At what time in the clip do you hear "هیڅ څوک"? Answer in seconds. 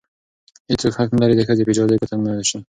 0.69-0.93